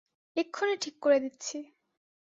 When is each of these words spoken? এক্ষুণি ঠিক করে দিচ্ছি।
এক্ষুণি 0.37 0.75
ঠিক 0.81 0.95
করে 1.01 1.17
দিচ্ছি। 1.19 1.57